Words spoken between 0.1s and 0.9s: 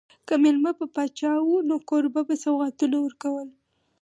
که مېلمه به